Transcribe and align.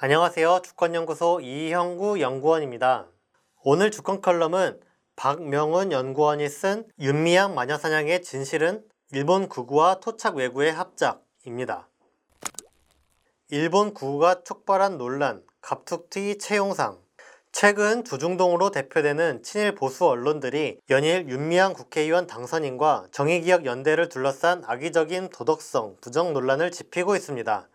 안녕하세요. 0.00 0.60
주권연구소 0.62 1.40
이형구 1.40 2.20
연구원입니다. 2.20 3.08
오늘 3.64 3.90
주권 3.90 4.20
컬럼은 4.20 4.78
박명훈 5.16 5.90
연구원이 5.90 6.48
쓴 6.48 6.86
윤미향 7.00 7.56
마녀사냥의 7.56 8.22
진실은 8.22 8.84
일본 9.10 9.48
구구와 9.48 9.98
토착 9.98 10.36
외구의 10.36 10.70
합작입니다. 10.70 11.88
일본 13.50 13.92
구구가 13.92 14.44
촉발한 14.44 14.98
논란, 14.98 15.42
갑툭튀 15.62 16.38
채용상 16.38 17.00
최근 17.50 18.04
조중동으로 18.04 18.70
대표되는 18.70 19.42
친일 19.42 19.74
보수 19.74 20.06
언론들이 20.06 20.78
연일 20.90 21.28
윤미향 21.28 21.72
국회의원 21.72 22.28
당선인과 22.28 23.08
정의기억 23.10 23.64
연대를 23.64 24.08
둘러싼 24.08 24.62
악의적인 24.64 25.30
도덕성 25.30 25.96
부정 26.00 26.34
논란을 26.34 26.70
짚히고 26.70 27.16
있습니다. 27.16 27.68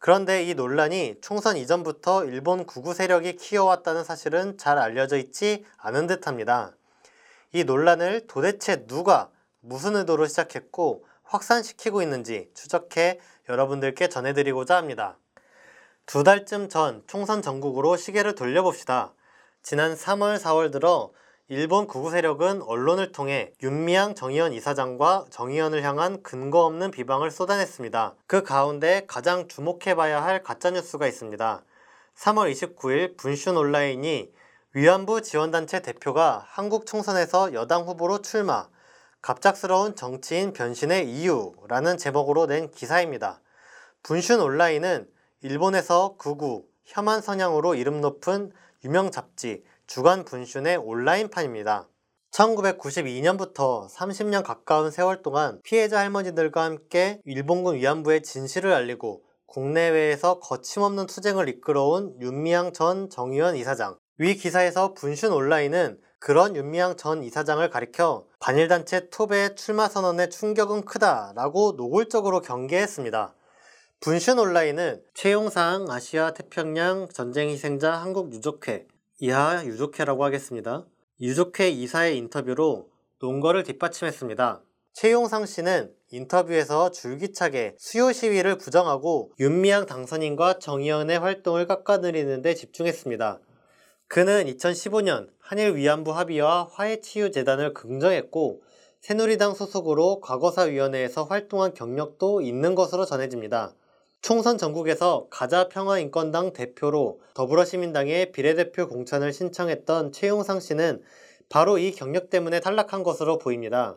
그런데 0.00 0.44
이 0.44 0.54
논란이 0.54 1.16
총선 1.20 1.58
이전부터 1.58 2.24
일본 2.24 2.64
구구 2.64 2.94
세력이 2.94 3.36
키워왔다는 3.36 4.02
사실은 4.02 4.56
잘 4.56 4.78
알려져 4.78 5.18
있지 5.18 5.66
않은 5.76 6.06
듯합니다. 6.06 6.72
이 7.52 7.64
논란을 7.64 8.26
도대체 8.26 8.86
누가 8.86 9.28
무슨 9.60 9.96
의도로 9.96 10.26
시작했고 10.26 11.04
확산시키고 11.22 12.00
있는지 12.00 12.50
추적해 12.54 13.20
여러분들께 13.50 14.08
전해드리고자 14.08 14.74
합니다. 14.74 15.18
두 16.06 16.24
달쯤 16.24 16.70
전 16.70 17.04
총선 17.06 17.42
전국으로 17.42 17.98
시계를 17.98 18.34
돌려봅시다. 18.34 19.12
지난 19.62 19.94
3월, 19.94 20.38
4월 20.38 20.72
들어 20.72 21.12
일본 21.52 21.88
구구 21.88 22.12
세력은 22.12 22.62
언론을 22.62 23.10
통해 23.10 23.52
윤미향 23.60 24.14
정의원 24.14 24.52
이사장과 24.52 25.24
정의원을 25.30 25.82
향한 25.82 26.22
근거 26.22 26.64
없는 26.64 26.92
비방을 26.92 27.32
쏟아냈습니다. 27.32 28.14
그 28.28 28.44
가운데 28.44 29.02
가장 29.08 29.48
주목해봐야 29.48 30.22
할 30.22 30.44
가짜뉴스가 30.44 31.08
있습니다. 31.08 31.64
3월 32.16 32.52
29일 32.52 33.16
분슌 33.16 33.56
온라인이 33.56 34.30
위안부 34.74 35.22
지원단체 35.22 35.82
대표가 35.82 36.46
한국 36.46 36.86
총선에서 36.86 37.52
여당 37.52 37.82
후보로 37.82 38.22
출마, 38.22 38.68
갑작스러운 39.20 39.96
정치인 39.96 40.52
변신의 40.52 41.10
이유라는 41.10 41.98
제목으로 41.98 42.46
낸 42.46 42.70
기사입니다. 42.70 43.40
분슌 44.04 44.40
온라인은 44.40 45.08
일본에서 45.42 46.14
구구, 46.16 46.66
혐한 46.84 47.20
성향으로 47.20 47.74
이름 47.74 48.00
높은 48.00 48.52
유명 48.84 49.10
잡지 49.10 49.64
주간 49.90 50.24
분슌의 50.24 50.80
온라인판입니다. 50.84 51.88
1992년부터 52.30 53.92
30년 53.92 54.44
가까운 54.44 54.92
세월 54.92 55.20
동안 55.20 55.58
피해자 55.64 55.98
할머니들과 55.98 56.62
함께 56.62 57.20
일본군 57.24 57.74
위안부의 57.74 58.22
진실을 58.22 58.72
알리고 58.72 59.24
국내외에서 59.46 60.38
거침없는 60.38 61.06
투쟁을 61.06 61.48
이끌어온 61.48 62.14
윤미향 62.20 62.72
전 62.72 63.10
정의원 63.10 63.56
이사장. 63.56 63.98
위 64.18 64.36
기사에서 64.36 64.94
분슌 64.94 65.34
온라인은 65.34 65.98
그런 66.20 66.54
윤미향 66.54 66.96
전 66.96 67.24
이사장을 67.24 67.68
가리켜 67.68 68.26
반일단체 68.38 69.10
톱의 69.10 69.56
출마 69.56 69.88
선언의 69.88 70.30
충격은 70.30 70.84
크다라고 70.84 71.72
노골적으로 71.76 72.42
경계했습니다. 72.42 73.34
분슌 73.98 74.38
온라인은 74.38 75.02
최용상 75.14 75.90
아시아 75.90 76.32
태평양 76.32 77.08
전쟁 77.12 77.48
희생자 77.48 77.94
한국 77.94 78.32
유족회 78.32 78.86
이하 79.22 79.66
유족회라고 79.66 80.24
하겠습니다. 80.24 80.86
유족회 81.20 81.68
이사의 81.68 82.16
인터뷰로 82.16 82.88
논거를 83.20 83.64
뒷받침했습니다. 83.64 84.62
최용상 84.94 85.44
씨는 85.44 85.92
인터뷰에서 86.10 86.90
줄기차게 86.90 87.76
수요 87.78 88.12
시위를 88.12 88.56
부정하고 88.56 89.32
윤미향 89.38 89.84
당선인과 89.84 90.58
정의연의 90.60 91.18
활동을 91.18 91.66
깎아내리는 91.66 92.40
데 92.40 92.54
집중했습니다. 92.54 93.40
그는 94.08 94.46
2015년 94.46 95.28
한일 95.38 95.76
위안부 95.76 96.12
합의와 96.12 96.70
화해치유재단을 96.72 97.74
긍정했고 97.74 98.62
새누리당 99.02 99.52
소속으로 99.52 100.20
과거사위원회에서 100.20 101.24
활동한 101.24 101.74
경력도 101.74 102.40
있는 102.40 102.74
것으로 102.74 103.04
전해집니다. 103.04 103.74
총선 104.22 104.58
전국에서 104.58 105.26
가자평화인권당 105.30 106.52
대표로 106.52 107.20
더불어시민당의 107.34 108.32
비례대표 108.32 108.86
공천을 108.86 109.32
신청했던 109.32 110.12
최용상 110.12 110.60
씨는 110.60 111.02
바로 111.48 111.78
이 111.78 111.90
경력 111.92 112.28
때문에 112.28 112.60
탈락한 112.60 113.02
것으로 113.02 113.38
보입니다. 113.38 113.96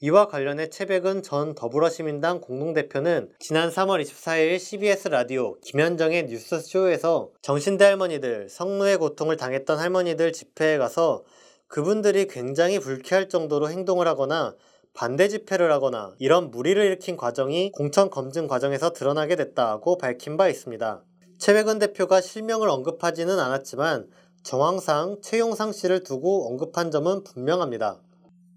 이와 0.00 0.28
관련해 0.28 0.68
최백은 0.68 1.22
전 1.22 1.54
더불어시민당 1.54 2.42
공동대표는 2.42 3.30
지난 3.38 3.70
3월 3.70 4.02
24일 4.02 4.58
CBS 4.58 5.08
라디오 5.08 5.58
김현정의 5.60 6.26
뉴스쇼에서 6.26 7.30
정신대 7.40 7.86
할머니들, 7.86 8.50
성노예 8.50 8.96
고통을 8.96 9.38
당했던 9.38 9.78
할머니들 9.78 10.34
집회에 10.34 10.76
가서 10.76 11.24
그분들이 11.66 12.26
굉장히 12.26 12.78
불쾌할 12.78 13.30
정도로 13.30 13.70
행동을 13.70 14.06
하거나 14.06 14.54
반대 14.96 15.28
집회를 15.28 15.70
하거나 15.72 16.14
이런 16.18 16.50
무리를 16.50 16.82
일으킨 16.82 17.18
과정이 17.18 17.70
공천 17.72 18.08
검증 18.08 18.48
과정에서 18.48 18.94
드러나게 18.94 19.36
됐다고 19.36 19.98
밝힌 19.98 20.38
바 20.38 20.48
있습니다. 20.48 21.02
최백은 21.36 21.78
대표가 21.78 22.22
실명을 22.22 22.70
언급하지는 22.70 23.38
않았지만 23.38 24.08
정황상 24.42 25.18
최용상 25.22 25.72
씨를 25.72 26.02
두고 26.02 26.48
언급한 26.48 26.90
점은 26.90 27.24
분명합니다. 27.24 28.00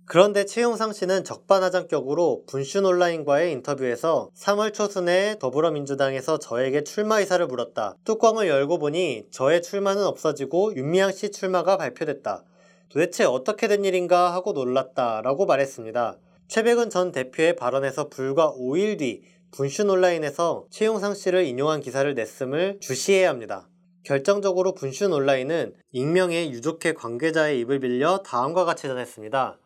그런데 0.05 0.45
최용상 0.45 0.93
씨는 0.93 1.25
적반하장격으로 1.25 2.43
분슌 2.47 2.85
온라인과의 2.85 3.51
인터뷰에서 3.51 4.29
3월 4.33 4.73
초순에 4.73 5.35
더불어민주당에서 5.39 6.39
저에게 6.39 6.85
출마 6.85 7.19
의사를 7.19 7.45
물었다. 7.45 7.95
뚜껑을 8.05 8.47
열고 8.47 8.79
보니 8.79 9.25
저의 9.29 9.61
출마는 9.61 10.05
없어지고 10.05 10.75
윤미향 10.77 11.11
씨 11.11 11.31
출마가 11.31 11.75
발표됐다. 11.75 12.45
도대체 12.87 13.25
어떻게 13.25 13.67
된 13.67 13.83
일인가 13.83 14.33
하고 14.33 14.53
놀랐다 14.53 15.21
라고 15.21 15.45
말했습니다. 15.45 16.17
최백은 16.49 16.89
전 16.89 17.11
대표의 17.11 17.55
발언에서 17.55 18.09
불과 18.09 18.51
5일 18.51 18.97
뒤 18.97 19.21
분슌 19.51 19.87
온라인에서 19.87 20.65
최용상 20.71 21.13
씨를 21.13 21.45
인용한 21.45 21.79
기사를 21.79 22.11
냈음을 22.15 22.79
주시해야 22.81 23.29
합니다. 23.29 23.69
결정적으로 24.03 24.73
분슌 24.73 25.13
온라인은 25.13 25.75
익명의 25.91 26.51
유족회 26.51 26.93
관계자의 26.93 27.59
입을 27.59 27.79
빌려 27.79 28.23
다음과 28.23 28.65
같이 28.65 28.87
전했습니다. 28.87 29.59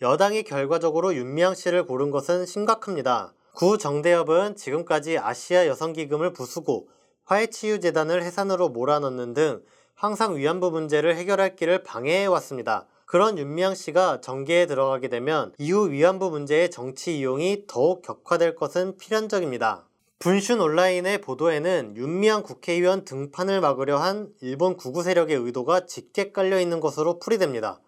여당이 0.00 0.44
결과적으로 0.44 1.12
윤미향 1.12 1.56
씨를 1.56 1.86
고른 1.86 2.12
것은 2.12 2.46
심각합니다. 2.46 3.34
구 3.54 3.76
정대협은 3.76 4.54
지금까지 4.54 5.18
아시아 5.18 5.66
여성기금을 5.66 6.32
부수고 6.34 6.88
화해치유재단을 7.24 8.22
해산으로 8.22 8.68
몰아넣는 8.68 9.34
등 9.34 9.62
항상 9.96 10.36
위안부 10.36 10.70
문제를 10.70 11.16
해결할 11.16 11.56
길을 11.56 11.82
방해해왔습니다. 11.82 12.86
그런 13.08 13.38
윤미향 13.38 13.74
씨가 13.74 14.20
정계에 14.20 14.66
들어가게 14.66 15.08
되면 15.08 15.54
이후 15.56 15.90
위안부 15.90 16.28
문제의 16.28 16.70
정치 16.70 17.18
이용이 17.18 17.64
더욱 17.66 18.02
격화될 18.02 18.54
것은 18.54 18.98
필연적입니다. 18.98 19.86
분슌 20.18 20.60
온라인의 20.60 21.22
보도에는 21.22 21.94
윤미향 21.96 22.42
국회의원 22.42 23.06
등판을 23.06 23.62
막으려 23.62 23.96
한 23.96 24.28
일본 24.42 24.76
구구 24.76 25.02
세력의 25.02 25.38
의도가 25.38 25.86
짙게 25.86 26.32
깔려 26.32 26.60
있는 26.60 26.80
것으로 26.80 27.18
풀이됩니다. 27.18 27.80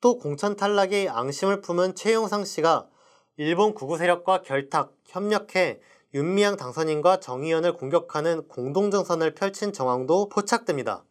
또 0.00 0.16
공천 0.16 0.56
탈락의 0.56 1.10
앙심을 1.10 1.60
품은 1.60 1.94
최용상 1.94 2.46
씨가 2.46 2.88
일본 3.36 3.74
구구 3.74 3.98
세력과 3.98 4.40
결탁, 4.40 4.94
협력해 5.04 5.80
윤미향 6.14 6.56
당선인과 6.56 7.20
정의연을 7.20 7.74
공격하는 7.74 8.48
공동정선을 8.48 9.34
펼친 9.34 9.74
정황도 9.74 10.30
포착됩니다. 10.30 11.04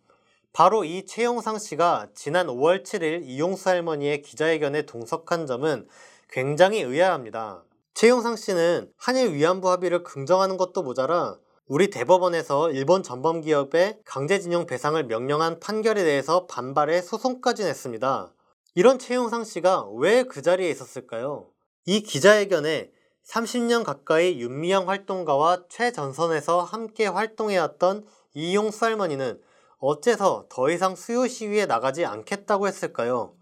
바로 0.53 0.83
이 0.83 1.05
최용상 1.05 1.59
씨가 1.59 2.07
지난 2.13 2.47
5월 2.47 2.83
7일 2.83 3.21
이용수 3.23 3.69
할머니의 3.69 4.21
기자회견에 4.21 4.85
동석한 4.85 5.47
점은 5.47 5.87
굉장히 6.29 6.81
의아합니다. 6.81 7.63
최용상 7.93 8.35
씨는 8.35 8.91
한일 8.97 9.33
위안부 9.33 9.69
합의를 9.69 10.03
긍정하는 10.03 10.57
것도 10.57 10.83
모자라 10.83 11.37
우리 11.67 11.89
대법원에서 11.89 12.71
일본 12.71 13.01
전범기업의 13.01 13.99
강제징용 14.03 14.65
배상을 14.65 15.01
명령한 15.05 15.61
판결에 15.61 16.03
대해서 16.03 16.47
반발해 16.47 17.01
소송까지 17.01 17.63
냈습니다. 17.63 18.33
이런 18.75 18.99
최용상 18.99 19.45
씨가 19.45 19.87
왜 19.95 20.23
그 20.23 20.41
자리에 20.41 20.69
있었을까요? 20.69 21.47
이 21.85 22.01
기자회견에 22.03 22.91
30년 23.25 23.85
가까이 23.85 24.39
윤미향 24.39 24.89
활동가와 24.89 25.63
최전선에서 25.69 26.61
함께 26.63 27.07
활동해왔던 27.07 28.05
이용수 28.33 28.83
할머니는 28.83 29.39
어째서 29.83 30.45
더 30.47 30.69
이상 30.69 30.95
수요 30.95 31.27
시위에 31.27 31.65
나가지 31.65 32.05
않겠다고 32.05 32.67
했을까요? 32.67 33.33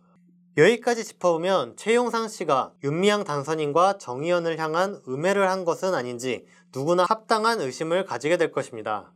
여기까지 0.55 1.03
짚어보면 1.03 1.75
최용상 1.75 2.29
씨가 2.29 2.71
윤미향 2.81 3.25
당선인과 3.25 3.97
정의연을 3.97 4.57
향한 4.57 5.01
음해를 5.05 5.49
한 5.49 5.65
것은 5.65 5.93
아닌지 5.93 6.45
누구나 6.73 7.05
합당한 7.09 7.59
의심을 7.59 8.05
가지게 8.05 8.37
될 8.37 8.53
것입니다. 8.53 9.11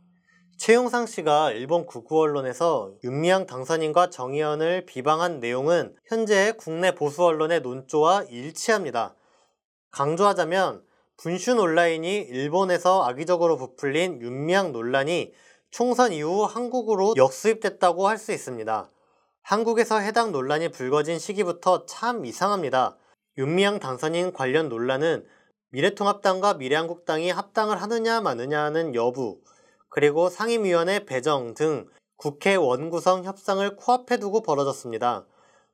최용상 0.58 1.06
씨가 1.06 1.52
일본 1.52 1.86
구구 1.86 2.20
언론에서 2.20 2.92
윤미향 3.02 3.46
당선인과 3.46 4.10
정의연을 4.10 4.84
비방한 4.84 5.40
내용은 5.40 5.96
현재 6.06 6.52
국내 6.58 6.94
보수 6.94 7.24
언론의 7.24 7.62
논조와 7.62 8.24
일치합니다. 8.28 9.16
강조하자면 9.92 10.82
분슌 11.16 11.58
온라인이 11.58 12.18
일본에서 12.18 13.02
악의적으로 13.04 13.56
부풀린 13.56 14.20
윤미향 14.20 14.72
논란이 14.72 15.32
총선 15.74 16.12
이후 16.12 16.44
한국으로 16.44 17.14
역수입됐다고 17.16 18.06
할 18.06 18.16
수 18.16 18.30
있습니다. 18.30 18.88
한국에서 19.42 19.98
해당 19.98 20.30
논란이 20.30 20.68
불거진 20.68 21.18
시기부터 21.18 21.84
참 21.86 22.24
이상합니다. 22.24 22.96
윤미향 23.38 23.80
당선인 23.80 24.32
관련 24.32 24.68
논란은 24.68 25.26
미래통합당과 25.70 26.54
미래한국당이 26.54 27.28
합당을 27.30 27.82
하느냐 27.82 28.20
마느냐는 28.20 28.94
여부, 28.94 29.40
그리고 29.88 30.28
상임위원회 30.28 31.06
배정 31.06 31.54
등 31.54 31.88
국회 32.18 32.54
원구성 32.54 33.24
협상을 33.24 33.74
코앞에 33.74 34.18
두고 34.18 34.42
벌어졌습니다. 34.42 35.26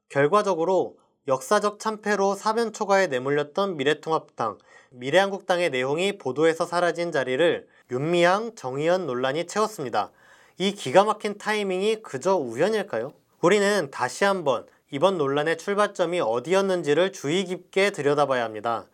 결과적으로 0.08 0.96
역사적 1.28 1.78
참패로 1.78 2.34
사면 2.34 2.72
초과에 2.72 3.06
내몰렸던 3.06 3.76
미래통합당, 3.76 4.58
미래한국당의 4.90 5.70
내용이 5.70 6.16
보도에서 6.16 6.64
사라진 6.64 7.12
자리를 7.12 7.68
윤미향, 7.90 8.54
정의연 8.54 9.06
논란이 9.06 9.46
채웠습니다. 9.46 10.10
이 10.56 10.72
기가 10.72 11.04
막힌 11.04 11.36
타이밍이 11.36 12.02
그저 12.02 12.36
우연일까요? 12.36 13.12
우리는 13.42 13.90
다시 13.90 14.24
한번 14.24 14.66
이번 14.90 15.18
논란의 15.18 15.58
출발점이 15.58 16.20
어디였는지를 16.20 17.12
주의 17.12 17.44
깊게 17.44 17.90
들여다봐야 17.90 18.42
합니다. 18.42 18.86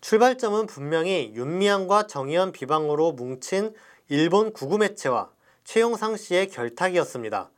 출발점은 0.00 0.66
분명히 0.66 1.32
윤미향과 1.34 2.06
정의연 2.06 2.52
비방으로 2.52 3.12
뭉친 3.12 3.74
일본 4.08 4.52
구구 4.52 4.78
매체와 4.78 5.30
최용상 5.64 6.16
씨의 6.16 6.48
결탁이었습니다. 6.48 7.50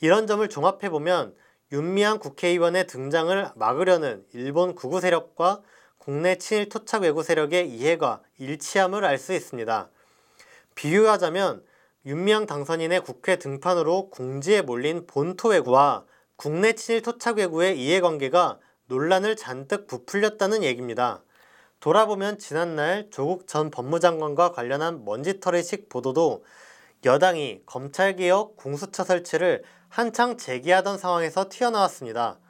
이런 0.00 0.26
점을 0.26 0.46
종합해보면 0.48 1.34
윤미향 1.72 2.20
국회의원의 2.20 2.86
등장을 2.86 3.50
막으려는 3.56 4.24
일본 4.32 4.76
구구 4.76 5.00
세력과 5.00 5.62
국내 5.98 6.36
친일 6.36 6.68
토착 6.68 7.02
외구 7.02 7.24
세력의 7.24 7.68
이해가 7.68 8.22
일치함을 8.38 9.04
알 9.04 9.18
수 9.18 9.32
있습니다. 9.32 9.90
비유하자면 10.76 11.64
윤미향 12.04 12.46
당선인의 12.46 13.00
국회 13.00 13.36
등판으로 13.40 14.10
궁지에 14.10 14.62
몰린 14.62 15.08
본토 15.08 15.48
외구와 15.48 16.04
국내 16.36 16.74
친일 16.74 17.02
토착 17.02 17.38
외구의 17.38 17.80
이해관계가 17.80 18.60
논란을 18.86 19.34
잔뜩 19.34 19.88
부풀렸다는 19.88 20.62
얘기입니다. 20.62 21.24
돌아보면 21.80 22.38
지난날 22.38 23.08
조국 23.10 23.48
전 23.48 23.72
법무장관과 23.72 24.52
관련한 24.52 25.04
먼지털이식 25.04 25.88
보도도 25.88 26.44
여당이 27.06 27.60
검찰개혁 27.66 28.56
공수처 28.56 29.04
설치를 29.04 29.62
한창 29.88 30.36
제기하던 30.36 30.98
상황에서 30.98 31.48
튀어나왔습니다. 31.48 32.40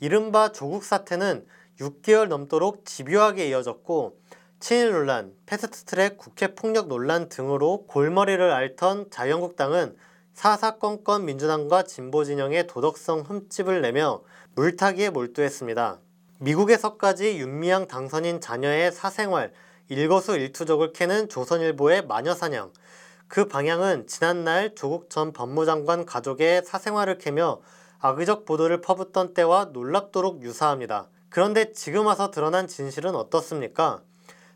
이른바 0.00 0.50
조국 0.50 0.82
사태는 0.82 1.46
6개월 1.78 2.26
넘도록 2.26 2.84
집요하게 2.84 3.48
이어졌고 3.50 4.18
친일 4.58 4.90
논란, 4.90 5.32
패스트트랙 5.46 6.18
국회 6.18 6.56
폭력 6.56 6.88
논란 6.88 7.28
등으로 7.28 7.86
골머리를 7.86 8.50
앓던 8.50 9.10
자유한국당은 9.10 9.96
사사건건 10.34 11.24
민주당과 11.24 11.84
진보 11.84 12.24
진영의 12.24 12.66
도덕성 12.66 13.20
흠집을 13.20 13.80
내며 13.80 14.22
물타기에 14.56 15.10
몰두했습니다. 15.10 16.00
미국에서까지 16.40 17.38
윤미향 17.38 17.86
당선인 17.86 18.40
자녀의 18.40 18.90
사생활, 18.90 19.52
일거수일투족을 19.88 20.94
캐는 20.94 21.28
조선일보의 21.28 22.06
마녀사냥. 22.06 22.72
그 23.30 23.46
방향은 23.46 24.08
지난날 24.08 24.74
조국 24.74 25.08
전 25.08 25.32
법무장관 25.32 26.04
가족의 26.04 26.64
사생활을 26.64 27.18
캐며 27.18 27.60
악의적 28.00 28.44
보도를 28.44 28.80
퍼붓던 28.80 29.34
때와 29.34 29.66
놀랍도록 29.66 30.42
유사합니다. 30.42 31.06
그런데 31.28 31.72
지금 31.72 32.06
와서 32.06 32.32
드러난 32.32 32.66
진실은 32.66 33.14
어떻습니까? 33.14 34.02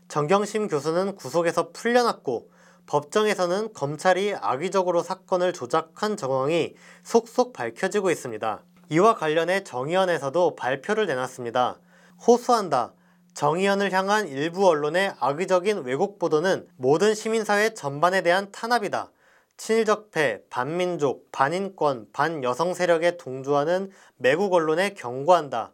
정경심 0.09 0.67
교수는 0.67 1.15
구속에서 1.15 1.71
풀려났고 1.71 2.51
법정에서는 2.85 3.71
검찰이 3.71 4.35
악의적으로 4.35 5.03
사건을 5.03 5.53
조작한 5.53 6.17
정황이 6.17 6.75
속속 7.01 7.53
밝혀지고 7.53 8.11
있습니다. 8.11 8.61
이와 8.89 9.15
관련해 9.15 9.63
정의연에서도 9.63 10.57
발표를 10.57 11.05
내놨습니다. 11.05 11.79
호소한다. 12.27 12.91
정의연을 13.35 13.91
향한 13.91 14.29
일부 14.29 14.65
언론의 14.65 15.13
악의적인 15.19 15.83
왜곡 15.83 16.19
보도는 16.19 16.67
모든 16.77 17.13
시민사회 17.13 17.73
전반에 17.73 18.21
대한 18.21 18.49
탄압이다. 18.51 19.11
친일적폐, 19.57 20.43
반민족, 20.49 21.31
반인권, 21.33 22.07
반여성 22.13 22.73
세력에 22.73 23.17
동조하는 23.17 23.91
매국 24.15 24.53
언론에 24.53 24.93
경고한다. 24.93 25.73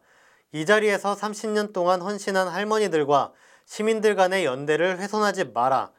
이 0.53 0.65
자리에서 0.65 1.15
30년 1.15 1.71
동안 1.71 2.01
헌신한 2.01 2.47
할머니들과 2.47 3.31
시민들 3.65 4.15
간의 4.15 4.43
연대를 4.43 4.97
훼손하지 4.97 5.45
마라. 5.53 5.91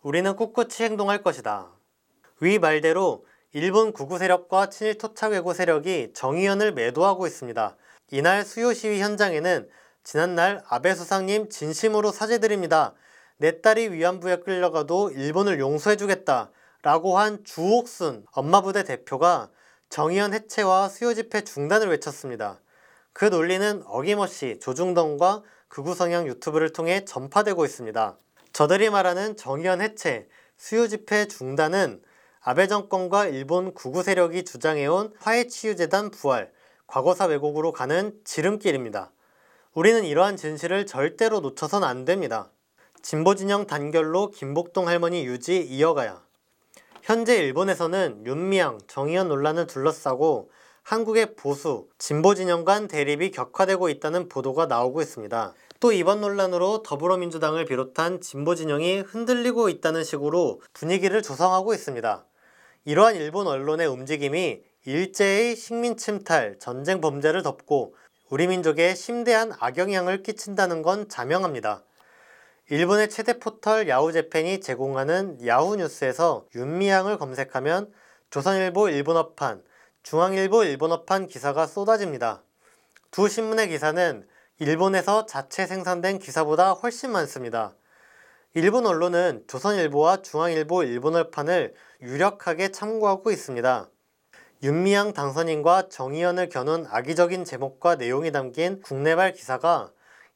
우리는 0.00 0.34
꿋꿋이 0.34 0.70
행동할 0.80 1.22
것이다. 1.22 1.68
위 2.40 2.58
말대로 2.58 3.26
일본 3.52 3.92
구구 3.92 4.16
세력과 4.16 4.70
친일 4.70 4.96
토착 4.96 5.32
외고 5.32 5.52
세력이 5.52 6.12
정의연을 6.14 6.72
매도하고 6.72 7.26
있습니다. 7.26 7.76
이날 8.10 8.44
수요 8.44 8.72
시위 8.72 9.00
현장에는 9.00 9.68
지난날 10.02 10.62
아베 10.68 10.94
수상님 10.94 11.48
진심으로 11.48 12.10
사죄드립니다. 12.12 12.94
내 13.36 13.60
딸이 13.60 13.92
위안부에 13.92 14.40
끌려가도 14.40 15.10
일본을 15.10 15.60
용서해주겠다. 15.60 16.50
라고 16.82 17.18
한 17.18 17.44
주옥순 17.44 18.24
엄마부대 18.32 18.84
대표가 18.84 19.50
정의연 19.90 20.32
해체와 20.32 20.88
수요 20.88 21.12
집회 21.14 21.42
중단을 21.42 21.88
외쳤습니다. 21.88 22.60
그 23.12 23.26
논리는 23.26 23.82
어김없이 23.86 24.58
조중동과 24.62 25.42
극우 25.68 25.94
성향 25.94 26.26
유튜브를 26.26 26.72
통해 26.72 27.04
전파되고 27.04 27.64
있습니다. 27.64 28.16
저들이 28.52 28.88
말하는 28.90 29.36
정의연 29.36 29.82
해체, 29.82 30.28
수요 30.56 30.88
집회 30.88 31.26
중단은 31.26 32.02
아베 32.40 32.66
정권과 32.66 33.26
일본 33.26 33.74
구구 33.74 34.02
세력이 34.02 34.44
주장해온 34.44 35.12
화해치유재단 35.18 36.10
부활, 36.10 36.50
과거사 36.86 37.26
왜곡으로 37.26 37.72
가는 37.72 38.18
지름길입니다. 38.24 39.12
우리는 39.72 40.04
이러한 40.04 40.36
진실을 40.36 40.84
절대로 40.84 41.38
놓쳐선 41.38 41.84
안 41.84 42.04
됩니다. 42.04 42.50
진보진영 43.02 43.68
단결로 43.68 44.30
김복동 44.30 44.88
할머니 44.88 45.24
유지 45.24 45.60
이어가야. 45.60 46.24
현재 47.02 47.36
일본에서는 47.36 48.26
윤미향, 48.26 48.80
정의연 48.88 49.28
논란을 49.28 49.68
둘러싸고 49.68 50.50
한국의 50.82 51.36
보수, 51.36 51.86
진보진영 51.98 52.64
간 52.64 52.88
대립이 52.88 53.30
격화되고 53.30 53.88
있다는 53.90 54.28
보도가 54.28 54.66
나오고 54.66 55.02
있습니다. 55.02 55.54
또 55.78 55.92
이번 55.92 56.20
논란으로 56.20 56.82
더불어민주당을 56.82 57.64
비롯한 57.64 58.20
진보진영이 58.20 59.02
흔들리고 59.02 59.68
있다는 59.68 60.02
식으로 60.02 60.60
분위기를 60.72 61.22
조성하고 61.22 61.74
있습니다. 61.74 62.26
이러한 62.86 63.14
일본 63.14 63.46
언론의 63.46 63.86
움직임이 63.86 64.62
일제의 64.84 65.54
식민 65.54 65.96
침탈, 65.96 66.58
전쟁 66.58 67.00
범죄를 67.00 67.44
덮고 67.44 67.94
우리 68.30 68.46
민족에 68.46 68.94
심대한 68.94 69.52
악영향을 69.58 70.22
끼친다는 70.22 70.82
건 70.82 71.08
자명합니다. 71.08 71.82
일본의 72.68 73.10
최대 73.10 73.40
포털 73.40 73.88
야후재팬이 73.88 74.60
제공하는 74.60 75.44
야후뉴스에서 75.44 76.46
윤미향을 76.54 77.18
검색하면 77.18 77.92
조선일보 78.30 78.88
일본어판, 78.88 79.64
중앙일보 80.04 80.62
일본어판 80.62 81.26
기사가 81.26 81.66
쏟아집니다. 81.66 82.44
두 83.10 83.28
신문의 83.28 83.68
기사는 83.68 84.24
일본에서 84.60 85.26
자체 85.26 85.66
생산된 85.66 86.20
기사보다 86.20 86.70
훨씬 86.74 87.10
많습니다. 87.10 87.74
일본 88.54 88.86
언론은 88.86 89.42
조선일보와 89.48 90.22
중앙일보 90.22 90.84
일본어판을 90.84 91.74
유력하게 92.00 92.70
참고하고 92.70 93.32
있습니다. 93.32 93.90
윤미향 94.62 95.14
당선인과 95.14 95.88
정의연을 95.88 96.50
겨눈 96.50 96.86
악의적인 96.90 97.46
제목과 97.46 97.94
내용이 97.94 98.30
담긴 98.30 98.82
국내발 98.82 99.32
기사가 99.32 99.90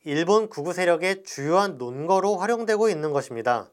일본 0.04 0.48
구구 0.48 0.72
세력의 0.72 1.24
주요한 1.24 1.76
논거로 1.76 2.38
활용되고 2.38 2.88
있는 2.88 3.12
것입니다. 3.12 3.68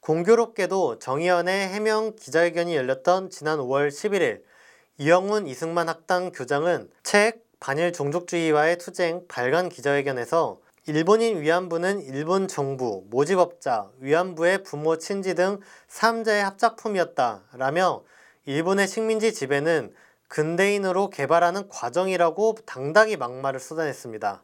공교롭게도 0.00 0.98
정의연의 0.98 1.68
해명 1.68 2.14
기자회견이 2.16 2.76
열렸던 2.76 3.30
지난 3.30 3.58
5월 3.60 3.88
11일 3.88 4.42
이영훈 4.98 5.46
이승만 5.46 5.88
학당 5.88 6.32
교장은 6.32 6.90
책 7.02 7.42
반일 7.58 7.94
종족주의와의 7.94 8.76
투쟁 8.76 9.26
발간 9.26 9.70
기자회견에서 9.70 10.58
일본인 10.86 11.40
위안부는 11.40 12.02
일본 12.02 12.46
정부, 12.46 13.04
모집업자, 13.08 13.90
위안부의 14.00 14.64
부모, 14.64 14.98
친지 14.98 15.34
등 15.34 15.60
3자의 15.88 16.40
합작품이었다 16.42 17.44
라며 17.54 18.02
일본의 18.48 18.88
식민지 18.88 19.34
지배는 19.34 19.92
근대인으로 20.28 21.10
개발하는 21.10 21.68
과정이라고 21.68 22.56
당당히 22.64 23.18
막말을 23.18 23.60
쏟아냈습니다. 23.60 24.42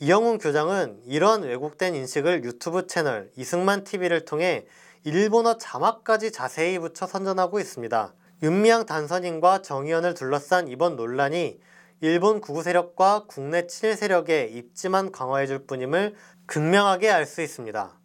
이영훈 0.00 0.38
교장은 0.38 1.02
이런 1.06 1.44
왜곡된 1.44 1.94
인식을 1.94 2.42
유튜브 2.42 2.88
채널 2.88 3.30
이승만 3.36 3.84
TV를 3.84 4.24
통해 4.24 4.66
일본어 5.04 5.56
자막까지 5.56 6.32
자세히 6.32 6.80
붙여 6.80 7.06
선전하고 7.06 7.60
있습니다. 7.60 8.12
윤미향 8.42 8.86
단선인과 8.86 9.62
정의연을 9.62 10.14
둘러싼 10.14 10.66
이번 10.66 10.96
논란이 10.96 11.60
일본 12.00 12.40
구구 12.40 12.64
세력과 12.64 13.26
국내 13.28 13.68
친일 13.68 13.94
세력의 13.94 14.52
입지만 14.52 15.12
강화해줄 15.12 15.68
뿐임을 15.68 16.16
극명하게 16.46 17.08
알 17.08 17.26
수 17.26 17.40
있습니다. 17.40 18.01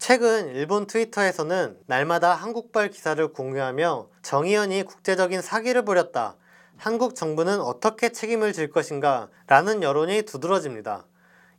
최근 0.00 0.48
일본 0.54 0.86
트위터에서는 0.86 1.76
날마다 1.84 2.32
한국발 2.32 2.88
기사를 2.88 3.28
공유하며 3.34 4.08
정의연이 4.22 4.82
국제적인 4.82 5.42
사기를 5.42 5.84
벌였다. 5.84 6.36
한국 6.78 7.14
정부는 7.14 7.60
어떻게 7.60 8.08
책임을 8.08 8.54
질 8.54 8.70
것인가? 8.70 9.28
라는 9.46 9.82
여론이 9.82 10.22
두드러집니다. 10.22 11.04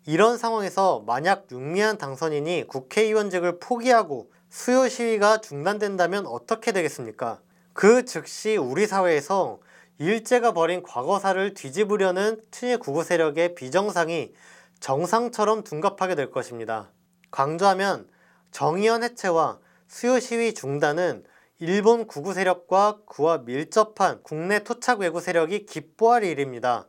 이런 0.08 0.40
상황에서 0.40 1.04
만약 1.06 1.46
윤미한 1.52 2.00
당선인이 2.00 2.66
국회의원직을 2.68 3.60
포기하고 3.60 4.32
수요 4.50 4.90
시위가 4.90 5.42
중단된다면 5.42 6.26
어떻게 6.26 6.72
되겠습니까? 6.72 7.40
그 7.74 8.06
즉시 8.06 8.58
우리 8.58 8.88
사회에서 8.88 9.60
일제가 10.00 10.54
벌인 10.54 10.82
과거사를 10.82 11.54
뒤집으려는 11.54 12.42
친일 12.50 12.80
구구 12.80 13.04
세력의 13.04 13.54
비정상이 13.54 14.34
정상처럼 14.80 15.64
둔갑하게 15.64 16.16
될 16.16 16.32
것입니다. 16.32 16.90
강조하면 17.30 18.10
정의연 18.52 19.04
해체와 19.04 19.60
수요 19.88 20.20
시위 20.20 20.54
중단은 20.54 21.24
일본 21.60 22.08
구구 22.08 22.34
세력과 22.34 23.00
그와 23.06 23.40
밀접한 23.40 24.22
국내 24.24 24.64
토착 24.64 25.00
외구 25.00 25.22
세력이 25.22 25.66
기뻐할 25.66 26.24
일입니다. 26.24 26.88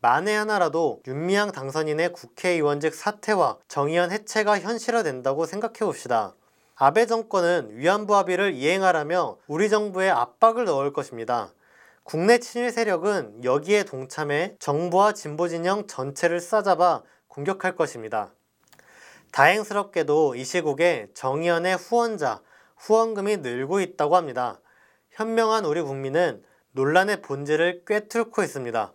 만에 0.00 0.34
하나라도 0.34 1.02
윤미향 1.06 1.52
당선인의 1.52 2.12
국회의원직 2.12 2.94
사퇴와 2.94 3.58
정의연 3.68 4.10
해체가 4.12 4.60
현실화된다고 4.60 5.46
생각해 5.46 5.78
봅시다. 5.80 6.34
아베 6.74 7.06
정권은 7.06 7.70
위안부 7.72 8.14
합의를 8.14 8.52
이행하라며 8.52 9.38
우리 9.46 9.70
정부에 9.70 10.10
압박을 10.10 10.64
넣을 10.66 10.92
것입니다. 10.92 11.52
국내 12.02 12.38
친일 12.38 12.70
세력은 12.70 13.44
여기에 13.44 13.84
동참해 13.84 14.56
정부와 14.58 15.12
진보 15.12 15.48
진영 15.48 15.86
전체를 15.86 16.40
싸잡아 16.40 17.02
공격할 17.28 17.76
것입니다. 17.76 18.32
다행스럽게도 19.36 20.34
이 20.34 20.44
시국에 20.44 21.08
정의연의 21.12 21.76
후원자, 21.76 22.40
후원금이 22.78 23.38
늘고 23.38 23.80
있다고 23.80 24.16
합니다. 24.16 24.58
현명한 25.10 25.66
우리 25.66 25.82
국민은 25.82 26.42
논란의 26.72 27.20
본질을 27.20 27.82
꿰뚫고 27.86 28.42
있습니다. 28.42 28.94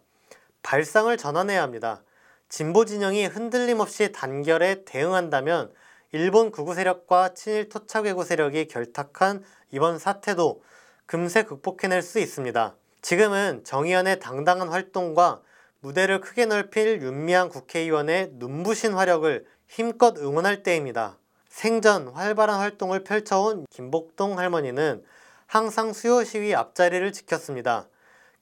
발상을 0.64 1.16
전환해야 1.16 1.62
합니다. 1.62 2.02
진보 2.50 2.86
진영이 2.86 3.28
흔들림 3.28 3.82
없이 3.82 4.12
단결에 4.12 4.84
대응한다면 4.84 5.72
일본 6.12 6.50
구구 6.50 6.74
세력과 6.74 7.36
친일 7.36 7.70
토착 7.70 8.06
외구 8.06 8.24
세력이 8.24 8.68
결탁한 8.68 9.44
이번 9.70 10.00
사태도 10.00 10.64
금세 11.06 11.44
극복해낼 11.44 12.02
수 12.02 12.18
있습니다. 12.18 12.76
지금은 13.04 13.64
정의연의 13.64 14.20
당당한 14.20 14.70
활동과 14.70 15.44
무대를 15.82 16.20
크게 16.20 16.48
넓힐 16.48 17.00
윤미향 17.00 17.50
국회의원의 17.50 18.32
눈부신 18.34 18.94
화력을 18.94 19.46
힘껏 19.72 20.18
응원할 20.18 20.64
때입니다. 20.64 21.18
생전 21.48 22.10
활발한 22.10 22.60
활동을 22.60 23.06
펼쳐온 23.06 23.66
김복동 23.70 24.38
할머니는 24.38 25.02
항상 25.48 25.94
수요 25.94 26.26
시위 26.26 26.54
앞자리를 26.54 27.10
지켰습니다. 27.14 27.88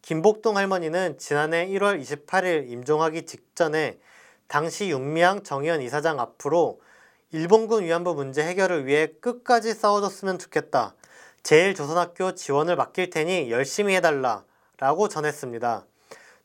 김복동 0.02 0.58
할머니는 0.58 1.20
지난해 1.20 1.68
1월 1.68 2.02
28일 2.02 2.72
임종하기 2.72 3.28
직전에 3.28 4.00
당시 4.48 4.90
윤미향 4.90 5.44
정의연 5.44 5.84
이사장 5.84 6.20
앞으로 6.20 6.82
일본군 7.32 7.84
위안부 7.84 8.16
문제 8.16 8.44
해결을 8.44 8.88
위해 8.88 9.06
끝까지 9.22 9.76
싸워줬으면 9.76 10.40
좋겠다. 10.40 10.96
제일 11.44 11.76
조선학교 11.76 12.34
지원을 12.34 12.76
맡길 12.76 13.12
테니 13.12 13.52
열심히 13.52 13.96
해달라. 13.96 14.44
라고 14.80 15.08
전했습니다. 15.08 15.86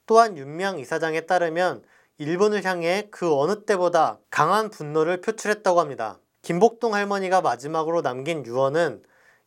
또한 0.05 0.37
윤미향 0.37 0.79
이사장에 0.79 1.23
따르면 1.23 1.83
일본을 2.18 2.64
향해 2.64 3.09
그 3.11 3.35
어느 3.35 3.64
때보다 3.64 4.18
강한 4.30 4.71
분노를 4.71 5.21
표출했다고 5.21 5.80
합니다. 5.80 6.18
김복동 6.42 6.94
할머니가 6.94 7.40
마지막으로 7.40 8.02
남긴 8.02 8.47
유언은 8.47 9.02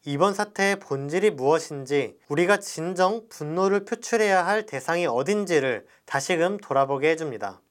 이번 0.06 0.34
사태의 0.34 0.80
본질이 0.80 1.32
무엇인지 1.32 2.18
우리가 2.28 2.58
진정 2.58 3.28
분노를 3.30 3.86
표출해야 3.86 4.46
할 4.46 4.66
대상이 4.66 5.06
어딘지를 5.06 5.86
다시금 6.06 6.58
돌아보게 6.58 7.10
해줍니다. 7.12 7.62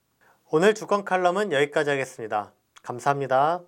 오늘 0.51 0.75
주권 0.75 1.05
칼럼은 1.05 1.53
여기까지 1.53 1.91
하겠습니다. 1.91 2.53
감사합니다. 2.83 3.63